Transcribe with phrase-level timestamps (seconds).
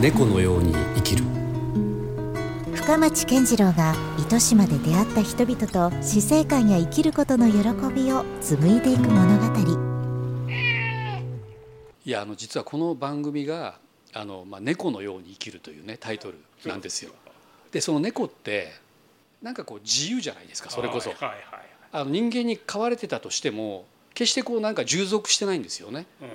[0.00, 1.24] 猫のように生きる
[2.74, 7.58] 深町健次郎が糸島で出会った人々と死生観や生きることの喜
[7.94, 9.52] びを紡いでいく物語
[12.04, 13.78] いやあの実はこの番組が
[14.12, 17.12] あの、まあ、猫のように生きるというねタイトルなんですよ。
[17.70, 18.72] でその猫って
[19.40, 21.12] なんかこう自由じゃないですかそれこそ。
[21.94, 23.84] あの人間に飼われてたとしても
[24.14, 26.06] 決してこうなんか従属してないんですよね。
[26.20, 26.28] うん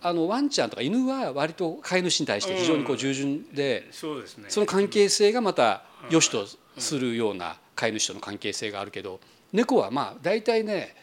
[0.00, 4.44] あのワンちゃんとか犬は割と飼い主に対して非常にこう従順で、そうですね。
[4.48, 6.46] その関係性がまた良しと
[6.78, 9.20] するような飼い主との関係性があるけど
[9.52, 10.94] 猫はまあ大体ね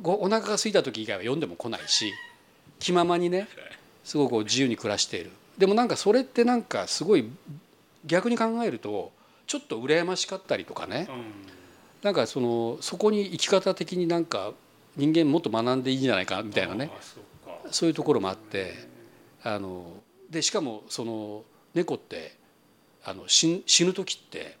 [0.00, 2.12] ごお腹が空いた時以外は読んでも来ないし
[2.78, 3.48] 気ままにね
[4.04, 5.30] すごくこう自由に暮らしている。
[5.58, 7.28] でもなんかそれってなんかすごい
[8.06, 9.12] 逆に考えると
[9.46, 11.08] ちょっと羨ましかったりとかね。
[11.10, 11.24] うん。
[12.02, 14.52] なんかそのそこに生き方的になんか
[15.00, 16.90] 人間もっと学んでいいんじゃないかみたいなね。
[17.46, 18.74] あそういうところもあって
[19.42, 19.86] あの
[20.28, 21.42] でしかもその
[21.74, 22.36] 猫って
[23.04, 24.58] あの死死ぬ時って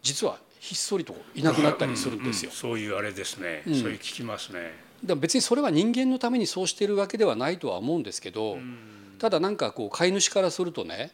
[0.00, 2.50] 実はひっそりといなくなったりするんですよ。
[2.52, 2.56] う。
[2.56, 3.74] そういうあれですね、うん。
[3.74, 9.16] そういう聞きますね、でも別にそれは人間のためにそうしてるわけではないとは思うんですけど、うん。
[9.18, 11.12] ただなんかこう飼い主からするとね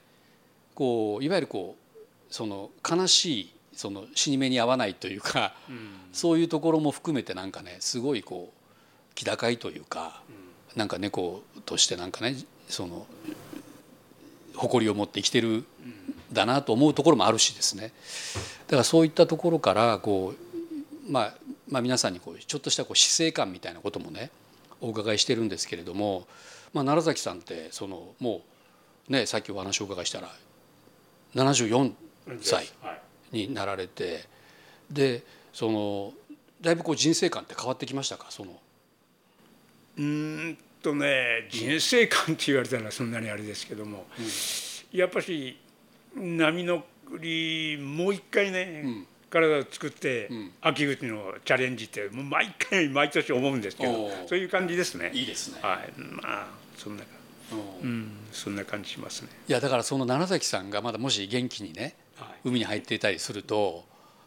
[0.74, 1.98] こういわゆるこう
[2.30, 5.90] その悲しいその死に目に合わないというかうん。
[6.12, 8.57] そういうところも含めてなんかねすごいこう
[9.18, 10.22] 気高いというか、
[10.76, 12.36] なんか猫としてなんかね
[12.68, 13.04] その
[14.54, 15.64] 誇りを持って生きてる
[16.32, 17.92] だなと思うところもあるしですね。
[18.68, 20.34] だからそういったところからこ
[21.08, 21.34] う、まあ、
[21.68, 24.30] まあ皆さんにこうちょっとしたこう死生観みたいなこともね
[24.80, 26.28] お伺いしてるんですけれども、
[26.72, 28.42] まあ、奈良崎さんってそのも
[29.08, 30.30] うねさっきお話をお伺いしたら
[31.34, 31.92] 74
[32.40, 32.68] 歳
[33.32, 34.26] になられて
[34.90, 36.12] でその
[36.60, 38.26] だいぶこう人生観って変わってきましたか？
[38.30, 38.52] その
[39.98, 44.06] うーんとね人生観って言われたらそんなにあれですけども、
[44.92, 45.58] やっぱし
[46.14, 46.84] 波の
[47.20, 55.10] りもう一回ね、うん体を作って、ん秋口のチャレンジってもう毎回毎年思うんですけどそういう感じですね。
[55.12, 57.04] いいですねはい、まあそんな、
[57.82, 59.28] うん、そんな感じしますね。
[59.46, 63.84] いやだからその奈良崎さんがまだもし元気にねはい、海に入っていたりすると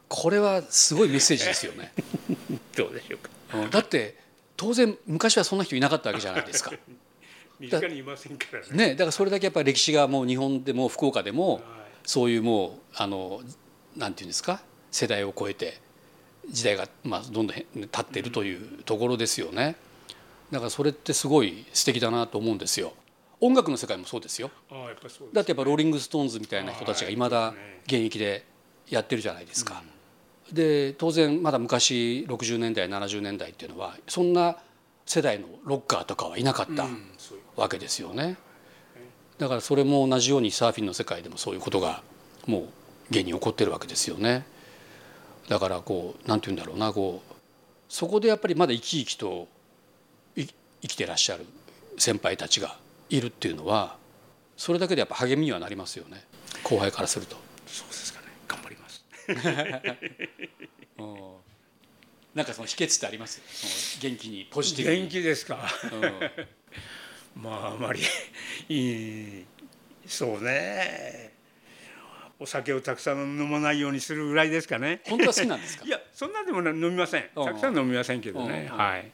[0.07, 1.91] これはすごいメッセージですよね。
[2.77, 3.57] どうでしょうか。
[3.57, 4.17] うんだって
[4.61, 6.71] 当然昔はそんな人いなかったわけじゃないですか。
[7.59, 8.89] 身近にいませんからね。
[8.89, 11.63] ね、だからそれだけやっぱり歴史がもう日本でも福岡でもはい
[12.05, 13.41] そういうもうあの
[13.95, 14.61] なんていうんですか？
[14.91, 15.79] 世代を超えて
[16.49, 17.63] 時代がまあどんどん経
[18.01, 19.75] っているというところですよね。
[20.51, 22.93] だからそれってすごい素敵だなと思うんですよ。
[23.39, 24.51] 音楽の世界もそうですよ。
[25.33, 27.55] だってやっぱローリング・ストーンズみたいな人たちがいまだはい
[27.85, 28.45] 現役で
[28.89, 29.81] やってるじゃないですか。
[30.53, 34.57] で当然まだ昔60年代70年代っていうのはそんな
[35.05, 36.85] 世代のロッカーとかはいなかった
[37.55, 38.37] わけですよね。
[39.37, 42.03] だからそれも同じようにサーフィンの世界でもそういうことが
[42.45, 42.63] もう
[43.09, 44.45] 現に起こってるわけですよね。
[45.49, 47.33] だからこうなんて言うんだろうなこう
[47.89, 49.47] そこでやっぱりまだ生き生きと
[50.35, 51.45] い生きてらっしゃる
[51.97, 52.77] 先輩たちが
[53.09, 53.97] いるっていうのは
[54.55, 56.23] それだけでやっぱ励みにはなりますよね
[56.63, 57.35] 後輩からすると。
[57.67, 58.10] そうです
[62.33, 63.41] なんかその秘訣ってあります？
[64.01, 65.67] 元気にポジティブに元気ですか？
[67.35, 68.01] うんまああまり
[68.69, 69.45] いい
[70.05, 71.31] そうね。
[72.39, 75.01] お酒をたくさん飲まないようにするぐらいですかね。
[75.07, 75.85] 本当は好きなんですか？
[75.85, 77.29] いやそんなでも飲みません。
[77.35, 78.69] うんたくさん飲みませんけどね。
[78.71, 79.11] うんはい。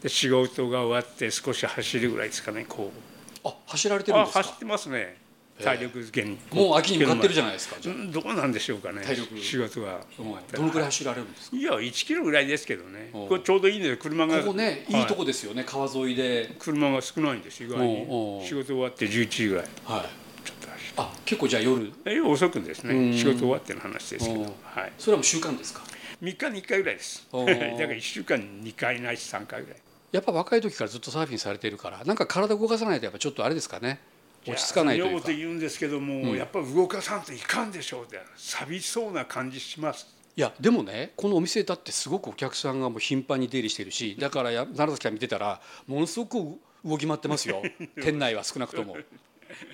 [0.00, 2.64] で仕事が終わって少し走るぐらいですかね。
[2.68, 3.48] こう。
[3.48, 4.42] あ走られてるんあですか？
[4.44, 5.20] 走ってますね。
[5.60, 6.38] 体力づけに。
[6.52, 9.02] もう秋に向かってるじゃないですかどうなんでしょうかね。
[9.02, 9.38] 体力。
[9.38, 10.58] 仕事が終わったら。
[10.58, 11.56] どのくらい走られるんですか？
[11.56, 13.10] いや1キロぐらいですけどね。
[13.14, 13.18] う。
[13.24, 13.96] んこれちょうどいいんです。
[13.98, 14.38] 車が。
[14.40, 15.00] ここねい。
[15.00, 15.64] いとこですよね。
[15.64, 16.54] 川沿いで。
[16.58, 18.46] 車が少ないんです意外に。
[18.46, 19.64] 仕事終わって11時ぐらい。
[19.84, 20.00] はい。
[20.44, 20.56] ちょっ
[20.96, 21.92] とあ結構じゃあ夜。
[22.04, 23.10] え遅くですうん。
[23.12, 24.46] ね仕事終わっての話ですけど、は
[24.86, 25.82] い、それはもう習慣ですか
[26.22, 27.26] ？3日に1回ぐらいです。
[27.32, 29.78] だから1週間に2回ないし3回ぐらい。
[30.12, 33.98] やっぱ若い時からずっとサーフィンされてるからなんか体動かさないとやっぱちょっとあれですかね
[34.46, 35.10] 落ち着かないというか。
[35.10, 38.04] やそんなこと言うんですけども、やっぱ動かさんといかんでしょう。
[38.04, 40.06] って寂しそうな感じします。
[40.34, 47.62] いやでもねこのお店だってすごくお客さんがもう頻繁に出入りしてるしだからや奈良崎さん見てたらものすごく動き回ってますよ。
[48.02, 48.96] 店内は少なくとも。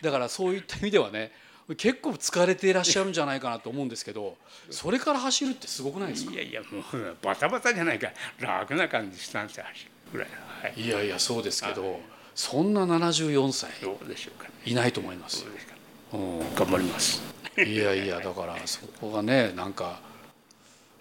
[0.03, 1.31] だからそういった意味ではね
[1.77, 4.37] 結構疲れていらっしゃるんじゃないかなと思うんですけど
[4.71, 6.33] それから走るってすごくないですか？
[6.33, 8.11] いやいやもうバタバタじゃないか。
[8.41, 10.29] ら楽な感じスタンスで走るぐらい、
[10.63, 12.01] はい、いやいやそうですけど
[12.39, 14.55] そんな74歳どうでしょうかね。
[14.65, 15.45] いないと思います。
[16.13, 17.21] 頑張ります。
[17.57, 19.99] いやいやだからそこがねなんか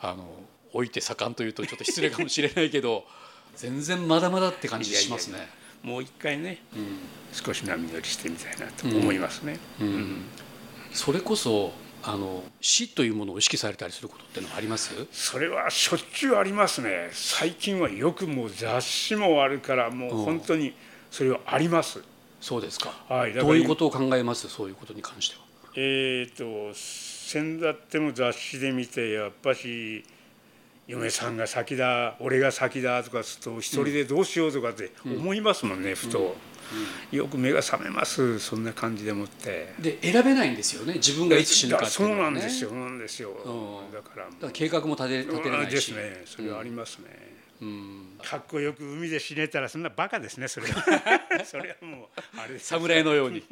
[0.01, 0.25] あの
[0.73, 3.05] 置いて盛んというとちょっと失礼かもしれないけど
[3.55, 5.47] 全然まだまだって感じしますね。
[5.83, 6.97] もう一回ねうん。
[7.31, 9.59] 少し波乗りしてみたいなと思いますね。
[9.79, 10.23] うん。
[10.91, 14.89] それこそあの死というものを意識されたりすることってのはあります？
[15.11, 17.11] それはしょっちゅうありますね。
[17.13, 20.73] 最近はよくもう雑誌もあるからもう本当に
[21.11, 22.01] それはあります。
[22.39, 23.33] そうですか、はい。
[23.33, 24.47] どういうことを考えます？
[24.47, 25.41] そういうことに関しては。
[25.75, 30.03] えー、と先だっての雑誌で見てやっぱし
[30.87, 36.35] 嫁さんが先だ俺が先だとかすると一人でどうしようとかって思いますもんね、ふと、
[37.11, 39.73] よく目が覚めますそんな感じでもって。
[39.79, 43.93] で選べないんですよね自分がいつ死ぬかっていそうなんですよそうなんですよ、うん。
[43.93, 44.25] だから。
[44.25, 45.69] だから計画も立て立てれないし。
[45.71, 46.23] ですね。
[46.25, 47.36] それはありますね、うん
[48.23, 50.67] かっこよく海で死ねたらそんなバカですねそれ。
[50.67, 50.83] は
[51.45, 53.43] それはもうあれ侍のように。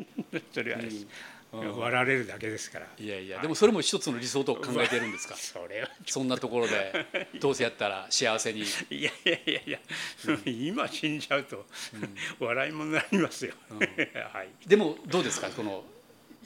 [0.54, 1.08] それはです、
[1.52, 2.88] 笑われるだけですから。
[3.00, 5.36] いやいやでもそれも一つの理想と考えてるんですか？
[5.38, 8.62] それはそんなところで どうせやったら幸せに。
[8.62, 9.80] いやいやいやいや、
[10.46, 11.66] 今死んじゃうと、
[12.40, 13.54] 笑いもなりますよ、
[14.34, 14.50] はい。
[14.68, 15.50] でもどうですか？
[15.50, 15.84] この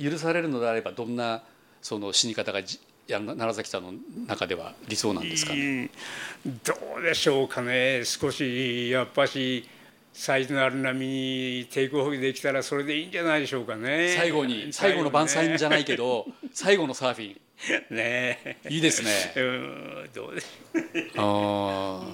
[0.02, 1.44] 許されるのであればどんな
[1.82, 2.80] その死に方がじ
[3.10, 3.94] いや奈良崎さんの
[4.28, 5.90] 中では理想なんですかね？
[6.46, 6.60] うん。
[6.64, 8.04] どうでしょうかね。
[8.06, 9.68] 少しやっぱし
[10.14, 14.14] サイズのある波に抵抗保持できたらそれでいいんじゃないでしょうかね。
[14.16, 17.96] 最後に最後の晩餐じゃないけど最後のサーフィン。
[17.96, 18.60] ね。
[18.70, 19.10] いいですね。
[19.38, 20.10] うん。
[20.14, 22.12] どうでしょあー。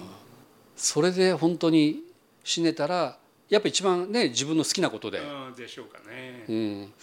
[0.78, 2.04] それで本当に
[2.42, 3.18] 死ねたら
[3.50, 5.20] やっぱ一番ね自分の好きなことで。
[5.58, 6.46] でしょうかね。
[6.48, 6.94] うん、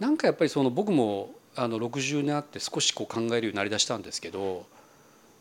[0.00, 4.66] なんかやっぱりその僕もあの60年あって少しこう考えるようになりだしたんですけど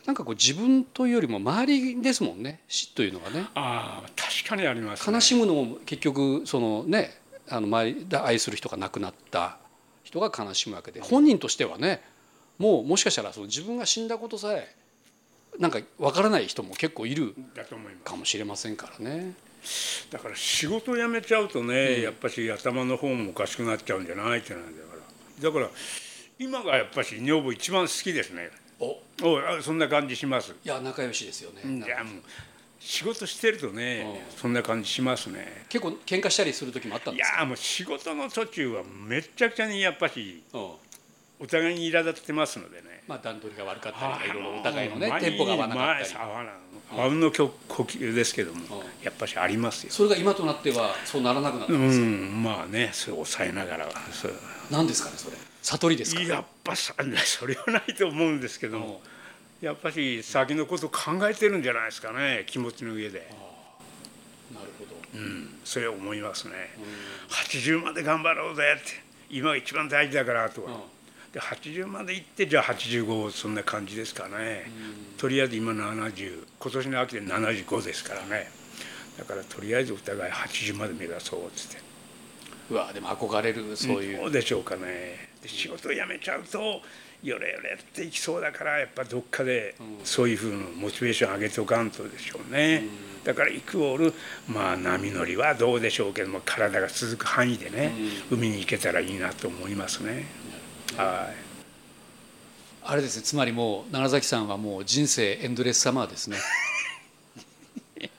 [0.05, 2.61] なんかこう自分というよりも周りですもんね。
[2.67, 3.45] 死というのはね。
[3.53, 9.57] ああ確かにあります、ね、悲しむのも結局そのねあの周りで愛する人が亡くなった
[10.03, 11.01] 人が悲しむわけで。
[11.01, 12.01] 本人としてはね
[12.57, 14.75] もうもしかしたらその自分が死んだことさえ
[15.59, 18.03] なんかわからない人も結構いるだと思います。
[18.03, 19.33] かもしれませんからね。
[20.09, 25.00] だから仕事辞めちゃうとね、やっぱし頭の方もおかしくなっちゃうんじゃないってなんだから
[25.41, 25.69] だから
[26.39, 28.49] 今がやっぱし女房一番好きですね。
[28.79, 28.97] お。
[29.23, 30.55] おそんな感じします。
[30.63, 31.61] いや仲良しですよね。
[31.85, 32.23] いやもう
[32.79, 35.65] 仕事してるとね、そんな感じしますね。
[35.69, 37.39] 結構喧嘩したりする時もあったんいですか？
[37.41, 40.71] やもう仕事の途中はめっちゃくちゃにやっぱしうん。
[41.39, 43.03] お互いに苛立ってますのでね。
[43.07, 46.15] まあ段取りが悪かったりとかいろいろおあ互いのね前テンポが合わなかったり。
[46.93, 48.63] あうんの呼吸ですけどもん。
[49.03, 49.91] やっぱしありますよ。
[49.91, 54.33] それが今となってはそうならなくなったうんですよ、んまあねそれを抑えながらはそう
[54.71, 55.37] 何ですかねそれ。
[55.61, 56.95] 悟りですかやっぱさ
[57.25, 59.01] それはないと思うんですけども、
[59.61, 63.19] やっぱし先のこと考えてるんじゃないですかね気持ちの上で、
[64.53, 65.01] なるほど。
[65.13, 66.73] うん、それは思いますね、
[67.29, 70.81] 80まで頑張ろうぜって今が一番大事だからとは、
[71.33, 74.71] で80まで行ってじゃあ85そんな感じですかね、
[75.17, 78.49] とりあえず今70今年の秋で75ですからね。
[79.17, 81.90] だからとりあえずお互い80まで目指そうっつって
[82.71, 85.29] うわでも憧れるそういう、どうでしょうかね。
[85.43, 86.81] で仕事を辞めちゃうと
[87.23, 92.83] よれよれっていきそうだからやっぱどっかでそういうふうなモチベーション上げておかんとでしょうね、
[93.23, 94.13] だからイクオール
[94.47, 97.91] まあ波乗りはどうでしょうけども体が続く範囲でね、
[98.31, 100.25] 海に行けたらいいなと思いますね、
[100.95, 101.35] はい。
[102.83, 106.37] あれですねつまりもう奈良崎さんはもう人生エンドレスサマーですね。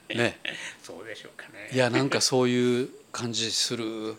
[0.15, 0.39] ね。
[0.83, 1.69] そうでしょうかね。
[1.73, 4.15] いやなんかそういう感じする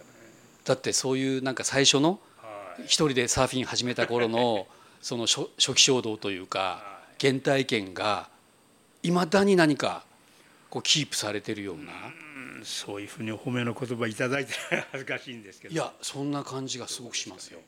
[0.64, 2.82] だってそういうなんか最初のはい。
[2.84, 4.66] 一人でサーフィン始めた頃の
[5.00, 8.28] その初初期衝動というか原体験が
[9.02, 10.04] いまだに何か
[10.70, 11.92] こうキープされてるような。
[11.92, 14.52] うんそういうふうにお褒めの言葉いただいて
[14.90, 15.74] 恥ずかしいんですけど。
[15.74, 17.60] いやそんな感じがすごくしますよ。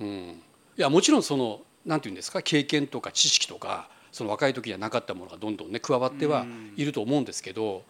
[0.00, 0.42] うん、
[0.76, 7.84] いやもちろんそのなんていうんですか経験とか知識とかその若い時にはなかったものがどんどんね加わってはいると思うんですけど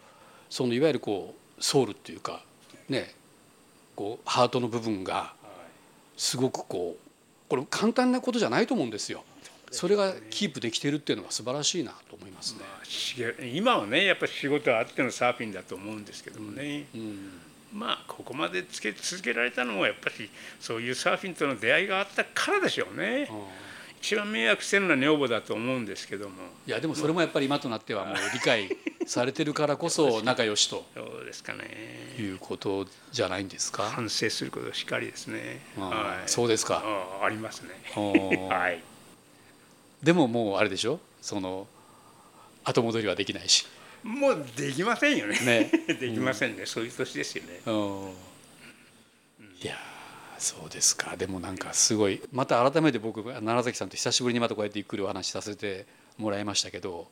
[0.50, 2.42] そのいわゆるこうソウルっていうか
[2.88, 3.14] ね
[3.94, 5.32] こうハートの部分が
[6.16, 7.04] すごくこう
[7.48, 9.24] これ簡単なことじゃないと思うんですよ。
[9.70, 12.60] それがキープできてるっていうのが素晴らしいなと思いますね。
[12.84, 13.16] し
[13.54, 17.30] 今はねやっぱ仕事はあってのサーフィンだと思うんですけどもね、うん
[17.72, 23.28] まあここまでつけ続けられたのはやっぱりそういうサーフィンとの出会いがあったからでしょうね
[24.04, 26.34] 一番迷惑してるのは女房だと思うんですけども。
[26.66, 28.68] いやでもそれもやっぱり今となってはもう理解
[29.06, 30.84] されてるからこそ仲良しと。
[30.94, 32.14] どうですかね。
[32.18, 33.84] いうことじゃないんですか？
[33.84, 35.62] 反省することしかりですね。
[35.78, 36.28] はい。
[36.28, 36.82] そうですか。
[37.22, 37.70] ありますね。
[38.50, 38.82] はい。
[40.02, 41.00] でももうあれでしょ？
[41.22, 41.66] その
[42.62, 43.66] 後戻りはできないし。
[44.02, 45.40] もうできませんよね。
[45.40, 45.70] ね。
[45.98, 47.60] できませんね、そういう年ですよね。
[47.64, 47.72] うん。
[49.62, 49.93] いやー
[50.44, 51.16] そうですか。
[51.16, 55.86] でもなんかすごいまた改めて僕奈良崎さんと久しぶりにまたこうやってゆっくりお話しさせて
[56.18, 57.08] もらいましたけど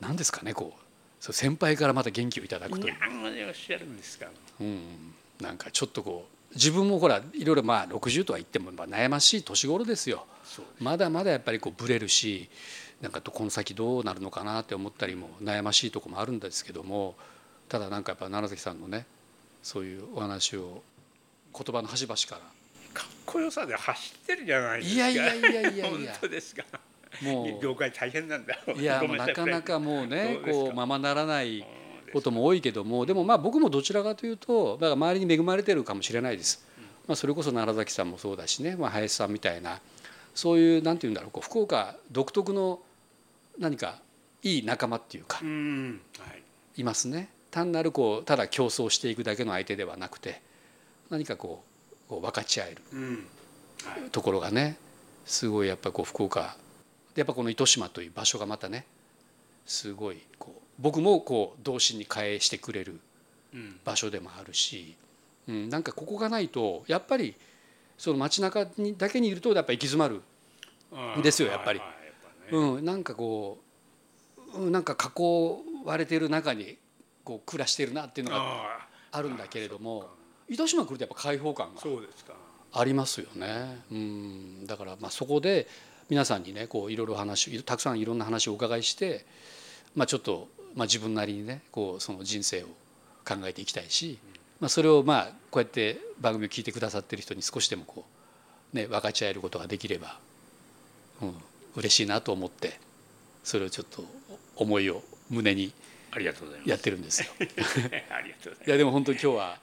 [0.00, 0.80] 何ですかねこう
[1.18, 4.26] そう先輩からまた元気をいただくという、何までおっしゃるんですか。
[4.60, 10.26] うん、なんかちょっとこう自分もほらいろいろまあ60とは言ってもまあ悩ましい年頃ですよ。
[10.78, 12.50] まだまだやっぱりこうブレるし
[13.00, 17.14] なんかとこの先どうなるのかなって思ったりも悩ましいところもあるんですけども
[17.70, 19.06] ただなんかやっぱ奈良崎さんのね
[19.62, 20.82] そういうお話を
[21.52, 22.40] 言葉の端々から。
[22.94, 25.08] かっこよさで走ってるじゃないですか。
[25.08, 25.86] いやいやいやいやいや。
[25.86, 26.64] 本当ですか。
[27.22, 28.58] も業界大変なんだ。
[28.66, 31.64] ういやなかなかもうねこうままならない
[32.12, 36.66] ことも多いけどもでもまあ僕もどちらかというとだから周りに恵まれてるかもしれないです。
[37.06, 39.80] まあ、それこそ奈良崎さんもそうだしね、まあ、林さんみたいな。
[40.34, 42.80] そういうなんていうんだろうこう福岡独特の
[43.58, 43.98] 何か
[44.42, 46.42] いい仲間っていうかうんはい。
[46.80, 47.28] いますね。
[47.50, 50.40] 単なるこうただ競争していくだけの相手ではなくて
[51.10, 51.62] 何かこ
[52.10, 52.82] う分かち合える。
[52.92, 53.26] うん。
[54.10, 54.76] ところがね
[55.24, 56.56] すごいやっぱこう福岡。
[57.14, 58.86] でやっぱこの糸島という場所がまたね
[59.66, 63.00] すごいこう僕もこう童心に返してくれる
[63.54, 63.80] うん。
[63.84, 64.96] 場所でもあるし、
[65.48, 67.34] うん、なんかここがないとやっぱり
[67.98, 70.22] その街中にだけにいるとやっぱ行き詰まる、
[70.92, 71.80] あーですよやっぱり。
[72.50, 76.76] うん、なんかこううんなんか囲われてる中に
[77.24, 80.08] こう暮らしてるなっていうのがああるんだけれども
[80.52, 83.80] 糸島来るとやっぱ開放感ーがありますよね。
[83.90, 85.66] うん、だからまあそこで
[86.10, 89.24] 皆さんにねこういろいろ話たくさんいろんな話をお伺いして、
[89.94, 92.66] まあ、ちょっと、まあ、自分なりにねこうその人生を
[93.26, 94.18] 考えていきたいし、
[94.60, 98.04] まあ、それをまあこうやって番組を聞いてくださってる人に少しでもこ
[98.74, 100.18] う、ね、分かち合えることができれば、
[101.22, 101.34] うん、
[101.76, 102.78] 嬉しいなと思って
[103.42, 104.04] それをちょっと
[104.56, 105.72] 思いを胸に
[106.10, 107.28] ありがとうございますやってるんですよ。
[107.40, 109.60] ありがとうございますいやでも本当に今日は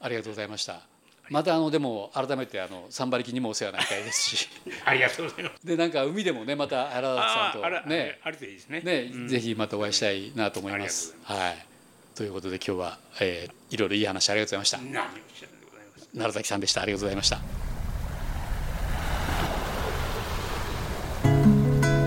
[0.00, 0.80] ありがとうございました。
[1.28, 4.48] またあのでも改めてあのサンバリキにもお世話になりたいですし。
[4.84, 5.66] ありがとうございます。
[5.66, 8.18] でなんか海でもねまた原崎さんとね。
[8.22, 8.80] あるといいですね。
[8.80, 9.28] ね、うん。
[9.28, 11.16] ぜひまたお会いしたいなと思います。
[11.24, 11.66] はい。
[12.14, 15.06] ということで今日は、えー、いろいろいい話ありがとうございました。
[16.14, 16.82] 奈良崎さんでした。
[16.82, 17.40] ありがとうございました。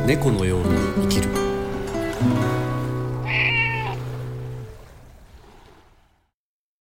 [0.08, 1.28] 猫のように生きる